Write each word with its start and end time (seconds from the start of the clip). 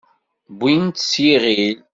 Wwin-t 0.55 0.99
s 1.09 1.11
yiɣil. 1.25 1.77